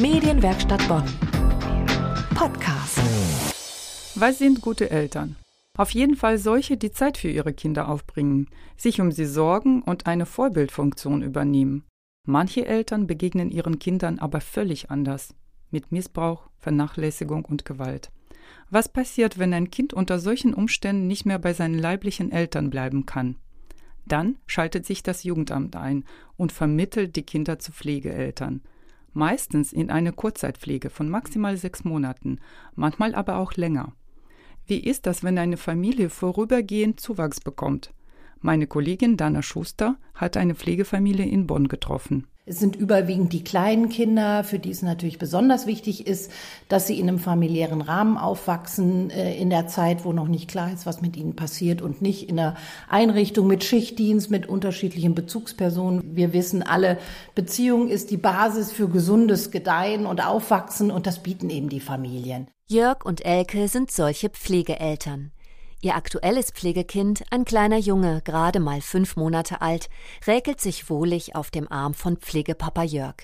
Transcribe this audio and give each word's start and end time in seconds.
Medienwerkstatt 0.00 0.86
Bonn. 0.86 1.02
Podcast. 2.36 3.00
Was 4.14 4.38
sind 4.38 4.60
gute 4.60 4.92
Eltern? 4.92 5.34
Auf 5.76 5.90
jeden 5.90 6.14
Fall 6.14 6.38
solche, 6.38 6.76
die 6.76 6.92
Zeit 6.92 7.18
für 7.18 7.28
ihre 7.28 7.52
Kinder 7.52 7.88
aufbringen, 7.88 8.48
sich 8.76 9.00
um 9.00 9.10
sie 9.10 9.26
sorgen 9.26 9.82
und 9.82 10.06
eine 10.06 10.24
Vorbildfunktion 10.24 11.22
übernehmen. 11.22 11.82
Manche 12.24 12.64
Eltern 12.64 13.08
begegnen 13.08 13.50
ihren 13.50 13.80
Kindern 13.80 14.20
aber 14.20 14.40
völlig 14.40 14.88
anders, 14.88 15.34
mit 15.72 15.90
Missbrauch, 15.90 16.48
Vernachlässigung 16.58 17.44
und 17.44 17.64
Gewalt. 17.64 18.12
Was 18.70 18.88
passiert, 18.88 19.36
wenn 19.36 19.52
ein 19.52 19.72
Kind 19.72 19.94
unter 19.94 20.20
solchen 20.20 20.54
Umständen 20.54 21.08
nicht 21.08 21.26
mehr 21.26 21.40
bei 21.40 21.54
seinen 21.54 21.78
leiblichen 21.78 22.30
Eltern 22.30 22.70
bleiben 22.70 23.04
kann? 23.04 23.34
Dann 24.06 24.36
schaltet 24.46 24.86
sich 24.86 25.02
das 25.02 25.24
Jugendamt 25.24 25.74
ein 25.74 26.04
und 26.36 26.52
vermittelt 26.52 27.16
die 27.16 27.24
Kinder 27.24 27.58
zu 27.58 27.72
Pflegeeltern. 27.72 28.62
Meistens 29.12 29.72
in 29.72 29.90
eine 29.90 30.12
Kurzzeitpflege 30.12 30.90
von 30.90 31.08
maximal 31.08 31.56
sechs 31.56 31.84
Monaten, 31.84 32.38
manchmal 32.74 33.14
aber 33.14 33.36
auch 33.36 33.54
länger. 33.54 33.92
Wie 34.66 34.80
ist 34.80 35.06
das, 35.06 35.24
wenn 35.24 35.38
eine 35.38 35.56
Familie 35.56 36.10
vorübergehend 36.10 37.00
Zuwachs 37.00 37.40
bekommt? 37.40 37.94
Meine 38.40 38.66
Kollegin 38.66 39.16
Dana 39.16 39.42
Schuster 39.42 39.96
hat 40.14 40.36
eine 40.36 40.54
Pflegefamilie 40.54 41.26
in 41.26 41.46
Bonn 41.46 41.68
getroffen. 41.68 42.26
Es 42.48 42.58
sind 42.58 42.76
überwiegend 42.76 43.34
die 43.34 43.44
kleinen 43.44 43.90
Kinder, 43.90 44.42
für 44.42 44.58
die 44.58 44.70
es 44.70 44.80
natürlich 44.80 45.18
besonders 45.18 45.66
wichtig 45.66 46.06
ist, 46.06 46.32
dass 46.68 46.86
sie 46.86 46.98
in 46.98 47.06
einem 47.06 47.18
familiären 47.18 47.82
Rahmen 47.82 48.16
aufwachsen, 48.16 49.10
äh, 49.10 49.36
in 49.36 49.50
der 49.50 49.66
Zeit, 49.66 50.06
wo 50.06 50.14
noch 50.14 50.28
nicht 50.28 50.48
klar 50.48 50.72
ist, 50.72 50.86
was 50.86 51.02
mit 51.02 51.16
ihnen 51.16 51.36
passiert 51.36 51.82
und 51.82 52.00
nicht 52.00 52.28
in 52.30 52.38
einer 52.38 52.56
Einrichtung 52.88 53.46
mit 53.46 53.64
Schichtdienst, 53.64 54.30
mit 54.30 54.48
unterschiedlichen 54.48 55.14
Bezugspersonen. 55.14 56.16
Wir 56.16 56.32
wissen 56.32 56.62
alle, 56.62 56.96
Beziehung 57.34 57.88
ist 57.88 58.10
die 58.10 58.16
Basis 58.16 58.72
für 58.72 58.88
gesundes 58.88 59.50
Gedeihen 59.50 60.06
und 60.06 60.26
Aufwachsen 60.26 60.90
und 60.90 61.06
das 61.06 61.22
bieten 61.22 61.50
eben 61.50 61.68
die 61.68 61.80
Familien. 61.80 62.48
Jörg 62.66 63.04
und 63.04 63.24
Elke 63.26 63.68
sind 63.68 63.90
solche 63.90 64.30
Pflegeeltern. 64.30 65.32
Ihr 65.80 65.94
aktuelles 65.94 66.50
Pflegekind, 66.50 67.22
ein 67.30 67.44
kleiner 67.44 67.78
Junge, 67.78 68.20
gerade 68.24 68.58
mal 68.58 68.80
fünf 68.80 69.14
Monate 69.14 69.62
alt, 69.62 69.88
räkelt 70.26 70.60
sich 70.60 70.90
wohlig 70.90 71.36
auf 71.36 71.52
dem 71.52 71.70
Arm 71.70 71.94
von 71.94 72.16
Pflegepapa 72.16 72.82
Jörg. 72.82 73.14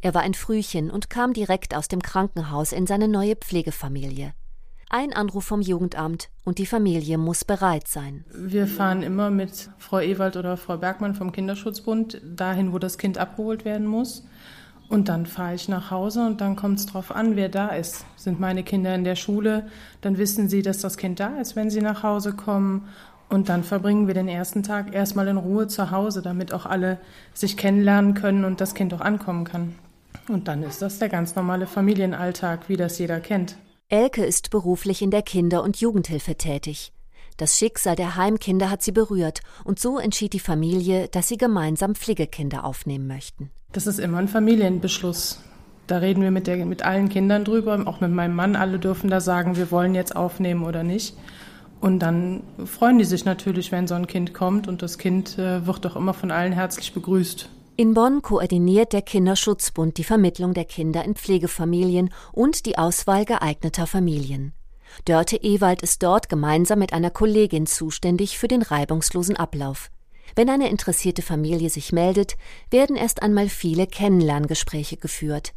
Er 0.00 0.14
war 0.14 0.22
ein 0.22 0.34
Frühchen 0.34 0.88
und 0.90 1.10
kam 1.10 1.32
direkt 1.32 1.74
aus 1.74 1.88
dem 1.88 2.00
Krankenhaus 2.00 2.72
in 2.72 2.86
seine 2.86 3.08
neue 3.08 3.34
Pflegefamilie. 3.34 4.32
Ein 4.88 5.12
Anruf 5.12 5.44
vom 5.44 5.62
Jugendamt 5.62 6.30
und 6.44 6.58
die 6.58 6.66
Familie 6.66 7.18
muss 7.18 7.44
bereit 7.44 7.88
sein. 7.88 8.24
Wir 8.32 8.68
fahren 8.68 9.02
immer 9.02 9.30
mit 9.30 9.70
Frau 9.78 9.98
Ewald 9.98 10.36
oder 10.36 10.56
Frau 10.56 10.76
Bergmann 10.76 11.14
vom 11.14 11.32
Kinderschutzbund 11.32 12.20
dahin, 12.24 12.72
wo 12.72 12.78
das 12.78 12.98
Kind 12.98 13.18
abgeholt 13.18 13.64
werden 13.64 13.86
muss. 13.86 14.24
Und 14.90 15.08
dann 15.08 15.24
fahre 15.24 15.54
ich 15.54 15.68
nach 15.68 15.92
Hause 15.92 16.26
und 16.26 16.40
dann 16.40 16.56
kommt 16.56 16.80
es 16.80 16.86
drauf 16.86 17.12
an, 17.14 17.36
wer 17.36 17.48
da 17.48 17.68
ist. 17.68 18.04
Sind 18.16 18.40
meine 18.40 18.64
Kinder 18.64 18.92
in 18.92 19.04
der 19.04 19.14
Schule, 19.14 19.68
dann 20.00 20.18
wissen 20.18 20.48
sie, 20.48 20.62
dass 20.62 20.80
das 20.80 20.96
Kind 20.96 21.20
da 21.20 21.38
ist, 21.40 21.54
wenn 21.54 21.70
sie 21.70 21.80
nach 21.80 22.02
Hause 22.02 22.32
kommen. 22.32 22.88
Und 23.28 23.48
dann 23.48 23.62
verbringen 23.62 24.08
wir 24.08 24.14
den 24.14 24.26
ersten 24.26 24.64
Tag 24.64 24.92
erstmal 24.92 25.28
in 25.28 25.36
Ruhe 25.36 25.68
zu 25.68 25.92
Hause, 25.92 26.22
damit 26.22 26.52
auch 26.52 26.66
alle 26.66 26.98
sich 27.32 27.56
kennenlernen 27.56 28.14
können 28.14 28.44
und 28.44 28.60
das 28.60 28.74
Kind 28.74 28.92
auch 28.92 29.00
ankommen 29.00 29.44
kann. 29.44 29.76
Und 30.28 30.48
dann 30.48 30.64
ist 30.64 30.82
das 30.82 30.98
der 30.98 31.08
ganz 31.08 31.36
normale 31.36 31.68
Familienalltag, 31.68 32.68
wie 32.68 32.76
das 32.76 32.98
jeder 32.98 33.20
kennt. 33.20 33.56
Elke 33.88 34.24
ist 34.24 34.50
beruflich 34.50 35.02
in 35.02 35.12
der 35.12 35.22
Kinder- 35.22 35.62
und 35.62 35.80
Jugendhilfe 35.80 36.34
tätig. 36.34 36.92
Das 37.36 37.56
Schicksal 37.56 37.94
der 37.94 38.16
Heimkinder 38.16 38.70
hat 38.70 38.82
sie 38.82 38.92
berührt 38.92 39.40
und 39.62 39.78
so 39.78 40.00
entschied 40.00 40.32
die 40.32 40.40
Familie, 40.40 41.06
dass 41.06 41.28
sie 41.28 41.38
gemeinsam 41.38 41.94
Pflegekinder 41.94 42.64
aufnehmen 42.64 43.06
möchten. 43.06 43.52
Das 43.72 43.86
ist 43.86 44.00
immer 44.00 44.18
ein 44.18 44.28
Familienbeschluss. 44.28 45.40
Da 45.86 45.98
reden 45.98 46.22
wir 46.22 46.30
mit, 46.30 46.46
der, 46.46 46.64
mit 46.66 46.82
allen 46.84 47.08
Kindern 47.08 47.44
drüber, 47.44 47.80
auch 47.86 48.00
mit 48.00 48.10
meinem 48.10 48.34
Mann. 48.34 48.56
Alle 48.56 48.78
dürfen 48.78 49.10
da 49.10 49.20
sagen, 49.20 49.56
wir 49.56 49.70
wollen 49.70 49.94
jetzt 49.94 50.14
aufnehmen 50.14 50.64
oder 50.64 50.82
nicht. 50.82 51.16
Und 51.80 52.00
dann 52.00 52.42
freuen 52.64 52.98
die 52.98 53.04
sich 53.04 53.24
natürlich, 53.24 53.72
wenn 53.72 53.86
so 53.86 53.94
ein 53.94 54.06
Kind 54.06 54.34
kommt 54.34 54.68
und 54.68 54.82
das 54.82 54.98
Kind 54.98 55.38
äh, 55.38 55.66
wird 55.66 55.84
doch 55.84 55.96
immer 55.96 56.14
von 56.14 56.30
allen 56.30 56.52
herzlich 56.52 56.92
begrüßt. 56.92 57.48
In 57.76 57.94
Bonn 57.94 58.20
koordiniert 58.20 58.92
der 58.92 59.00
Kinderschutzbund 59.00 59.96
die 59.96 60.04
Vermittlung 60.04 60.52
der 60.52 60.66
Kinder 60.66 61.02
in 61.04 61.14
Pflegefamilien 61.14 62.10
und 62.32 62.66
die 62.66 62.76
Auswahl 62.76 63.24
geeigneter 63.24 63.86
Familien. 63.86 64.52
Dörte 65.06 65.36
Ewald 65.36 65.80
ist 65.82 66.02
dort 66.02 66.28
gemeinsam 66.28 66.80
mit 66.80 66.92
einer 66.92 67.10
Kollegin 67.10 67.66
zuständig 67.66 68.38
für 68.38 68.48
den 68.48 68.60
reibungslosen 68.60 69.36
Ablauf. 69.36 69.90
Wenn 70.34 70.48
eine 70.48 70.68
interessierte 70.68 71.22
Familie 71.22 71.70
sich 71.70 71.92
meldet, 71.92 72.36
werden 72.70 72.96
erst 72.96 73.22
einmal 73.22 73.48
viele 73.48 73.86
Kennenlerngespräche 73.86 74.96
geführt. 74.96 75.52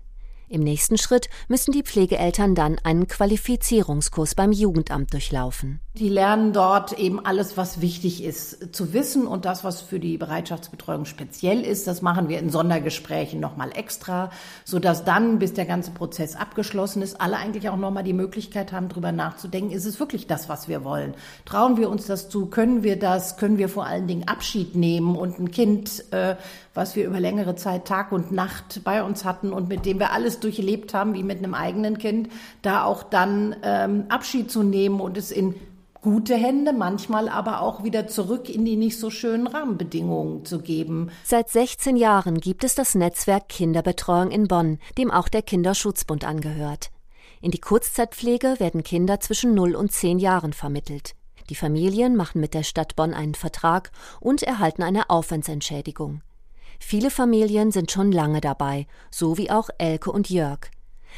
Im 0.50 0.62
nächsten 0.62 0.98
Schritt 0.98 1.30
müssen 1.48 1.72
die 1.72 1.84
Pflegeeltern 1.84 2.56
dann 2.56 2.78
einen 2.84 3.08
Qualifizierungskurs 3.08 4.36
beim 4.36 4.52
Jugendamt 4.52 5.14
durchlaufen. 5.14 5.80
Die 5.96 6.10
lernen 6.10 6.54
dort 6.54 6.98
eben 6.98 7.24
alles, 7.24 7.56
was 7.56 7.80
wichtig 7.80 8.24
ist 8.24 8.76
zu 8.76 8.94
wissen 8.94 9.28
und 9.28 9.46
das, 9.46 9.64
was 9.64 9.82
für 9.82 10.00
die 10.00 10.18
Bereitschaftsbetreuung 10.18 11.06
speziell 11.06 11.62
ist, 11.62 11.86
das 11.86 12.02
machen 12.02 12.30
wir 12.30 12.40
in 12.40 12.50
Sondergesprächen 12.50 13.40
nochmal 13.40 13.70
extra, 13.76 14.32
sodass 14.66 15.06
dann, 15.06 15.38
bis 15.38 15.54
der 15.54 15.66
ganze 15.66 15.92
Prozess 15.92 16.36
abgeschlossen 16.36 17.04
ist, 17.04 17.22
alle 17.22 17.38
eigentlich 17.38 17.70
auch 17.70 17.78
nochmal 17.78 18.04
die 18.04 18.14
Möglichkeit 18.14 18.72
haben, 18.72 18.90
darüber 18.90 19.12
nachzudenken, 19.12 19.72
ist 19.72 19.86
es 19.86 20.00
wirklich 20.00 20.26
das, 20.26 20.50
was 20.50 20.68
wir 20.68 20.84
wollen? 20.84 21.14
Trauen 21.46 21.78
wir 21.78 21.92
uns 21.92 22.08
das 22.08 22.28
zu? 22.28 22.48
Können 22.48 22.82
wir 22.82 22.98
das? 22.98 23.38
Können 23.38 23.60
wir 23.60 23.70
vor 23.70 23.86
allen 23.86 24.08
Dingen 24.08 24.28
Abschied 24.28 24.76
nehmen 24.76 25.16
und 25.16 25.38
ein 25.38 25.52
Kind, 25.52 26.12
äh, 26.12 26.36
was 26.74 26.96
wir 26.96 27.06
über 27.06 27.20
längere 27.20 27.56
Zeit 27.56 27.86
Tag 27.86 28.12
und 28.12 28.32
Nacht 28.32 28.82
bei 28.84 29.04
uns 29.04 29.26
hatten 29.26 29.54
und 29.54 29.70
mit 29.70 29.86
dem 29.86 30.00
wir 30.00 30.12
alles 30.34 30.40
durchlebt 30.40 30.94
haben, 30.94 31.14
wie 31.14 31.24
mit 31.24 31.40
einem 31.40 31.54
eigenen 31.54 31.98
Kind, 31.98 32.30
da 32.62 32.84
auch 32.84 33.04
dann 33.04 33.56
ähm, 33.64 34.06
Abschied 34.10 34.52
zu 34.52 34.64
nehmen 34.64 35.00
und 35.00 35.18
es 35.18 35.32
in 35.32 35.56
gute 36.02 36.36
Hände, 36.36 36.74
manchmal 36.74 37.30
aber 37.30 37.62
auch 37.62 37.84
wieder 37.84 38.08
zurück 38.08 38.50
in 38.50 38.66
die 38.66 38.76
nicht 38.76 39.00
so 39.00 39.10
schönen 39.10 39.48
Rahmenbedingungen 39.48 40.44
zu 40.44 40.60
geben. 40.60 41.12
Seit 41.24 41.50
16 41.50 41.96
Jahren 41.96 42.40
gibt 42.40 42.64
es 42.64 42.76
das 42.76 42.94
Netzwerk 42.96 43.48
Kinderbetreuung 43.48 44.32
in 44.32 44.48
Bonn, 44.48 44.80
dem 44.98 45.12
auch 45.12 45.30
der 45.30 45.44
Kinderschutzbund 45.44 46.26
angehört. 46.26 46.90
In 47.42 47.52
die 47.52 47.62
Kurzzeitpflege 47.62 48.56
werden 48.60 48.84
Kinder 48.84 49.20
zwischen 49.20 49.54
0 49.54 49.76
und 49.76 49.92
10 49.92 50.20
Jahren 50.20 50.54
vermittelt. 50.54 51.14
Die 51.50 51.56
Familien 51.56 52.16
machen 52.16 52.42
mit 52.42 52.54
der 52.54 52.64
Stadt 52.64 52.96
Bonn 52.96 53.14
einen 53.14 53.36
Vertrag 53.36 53.92
und 54.20 54.44
erhalten 54.44 54.82
eine 54.84 55.10
Aufwandsentschädigung. 55.10 56.22
Viele 56.86 57.10
Familien 57.10 57.72
sind 57.72 57.92
schon 57.92 58.12
lange 58.12 58.42
dabei, 58.42 58.88
so 59.10 59.38
wie 59.38 59.50
auch 59.50 59.70
Elke 59.78 60.12
und 60.12 60.30
Jörg. 60.30 60.60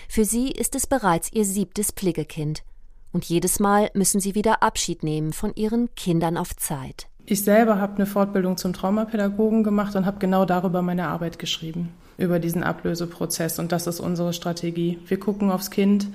Für 0.07 0.23
sie 0.23 0.51
ist 0.51 0.75
es 0.75 0.85
bereits 0.85 1.33
ihr 1.33 1.43
siebtes 1.43 1.91
Pflegekind. 1.91 2.63
Und 3.11 3.25
jedes 3.25 3.59
Mal 3.59 3.89
müssen 3.95 4.21
sie 4.21 4.35
wieder 4.35 4.61
Abschied 4.61 5.03
nehmen 5.03 5.33
von 5.33 5.53
ihren 5.55 5.93
Kindern 5.95 6.37
auf 6.37 6.55
Zeit. 6.55 7.07
Ich 7.25 7.43
selber 7.43 7.81
habe 7.81 7.95
eine 7.95 8.05
Fortbildung 8.05 8.57
zum 8.57 8.73
Traumapädagogen 8.73 9.63
gemacht 9.63 9.95
und 9.95 10.05
habe 10.05 10.19
genau 10.19 10.45
darüber 10.45 10.83
meine 10.83 11.07
Arbeit 11.07 11.39
geschrieben, 11.39 11.89
über 12.17 12.39
diesen 12.39 12.63
Ablöseprozess. 12.63 13.57
Und 13.57 13.71
das 13.71 13.87
ist 13.87 13.99
unsere 13.99 14.33
Strategie. 14.33 14.99
Wir 15.07 15.19
gucken 15.19 15.49
aufs 15.49 15.71
Kind, 15.71 16.07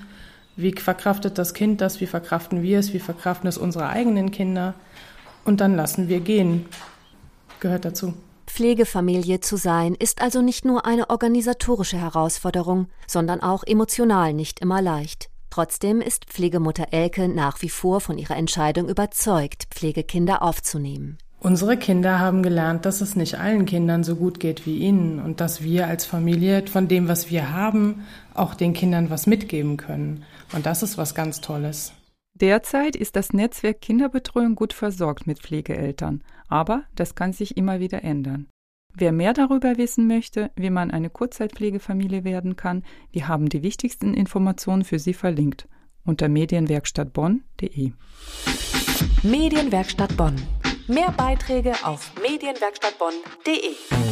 wie 0.57 0.73
verkraftet 0.73 1.37
das 1.37 1.55
Kind 1.55 1.81
das, 1.81 2.01
wie 2.01 2.07
verkraften 2.07 2.63
wir 2.63 2.79
es, 2.79 2.95
wie 2.95 3.01
verkraften 3.01 3.49
es 3.49 3.59
unsere 3.59 3.89
eigenen 3.89 4.31
Kinder. 4.31 4.75
Und 5.45 5.61
dann 5.61 5.75
lassen 5.75 6.09
wir 6.09 6.21
gehen. 6.21 6.67
Gehört 7.59 7.85
dazu. 7.85 8.15
Pflegefamilie 8.51 9.41
zu 9.41 9.57
sein, 9.57 9.95
ist 9.95 10.21
also 10.21 10.43
nicht 10.43 10.65
nur 10.65 10.85
eine 10.85 11.09
organisatorische 11.09 11.97
Herausforderung, 11.97 12.89
sondern 13.07 13.41
auch 13.41 13.63
emotional 13.65 14.35
nicht 14.35 14.61
immer 14.61 14.83
leicht. 14.83 15.31
Trotzdem 15.51 16.01
ist 16.01 16.27
Pflegemutter 16.27 16.89
Elke 16.93 17.29
nach 17.29 17.63
wie 17.63 17.69
vor 17.69 18.01
von 18.01 18.19
ihrer 18.19 18.37
Entscheidung 18.37 18.89
überzeugt, 18.89 19.67
Pflegekinder 19.71 20.43
aufzunehmen. 20.43 21.19
Unsere 21.41 21.79
Kinder 21.79 22.19
haben 22.19 22.43
gelernt, 22.43 22.85
dass 22.85 23.01
es 23.01 23.17
nicht 23.17 23.39
allen 23.39 23.65
Kindern 23.65 24.05
so 24.05 24.15
gut 24.15 24.41
geht 24.41 24.67
wie 24.67 24.79
ihnen 24.79 25.21
und 25.21 25.41
dass 25.41 25.63
wir 25.63 25.87
als 25.87 26.05
Familie 26.05 26.67
von 26.67 26.87
dem, 26.87 27.09
was 27.09 27.31
wir 27.31 27.51
haben, 27.51 28.03
auch 28.35 28.55
den 28.55 28.75
Kindern 28.75 29.09
was 29.09 29.27
mitgeben 29.27 29.79
können. 29.79 30.25
Und 30.53 30.67
das 30.67 30.83
ist 30.83 30.99
was 30.99 31.15
ganz 31.15 31.41
Tolles. 31.41 31.95
Derzeit 32.41 32.97
ist 32.97 33.17
das 33.17 33.33
Netzwerk 33.33 33.83
Kinderbetreuung 33.83 34.55
gut 34.55 34.73
versorgt 34.73 35.27
mit 35.27 35.41
Pflegeeltern, 35.41 36.23
aber 36.49 36.85
das 36.95 37.15
kann 37.15 37.33
sich 37.33 37.57
immer 37.57 37.81
wieder 37.81 38.03
ändern. 38.03 38.49
Wer 38.95 39.13
mehr 39.13 39.35
darüber 39.35 39.77
wissen 39.77 40.07
möchte, 40.07 40.51
wie 40.57 40.71
man 40.71 40.91
eine 40.91 41.11
Kurzzeitpflegefamilie 41.11 42.25
werden 42.25 42.57
kann, 42.57 42.83
wir 43.13 43.29
haben 43.29 43.49
die 43.49 43.63
wichtigsten 43.63 44.15
Informationen 44.15 44.85
für 44.85 44.99
Sie 44.99 45.15
verlinkt 45.15 45.69
unter 46.05 46.29
medienwerkstattbonn.de. 46.29 47.93
Medienwerkstatt 49.23 50.17
Bonn. 50.17 50.35
Mehr 50.89 51.13
Beiträge 51.13 51.75
auf 51.85 52.11
medienwerkstattbonn.de. 52.23 54.10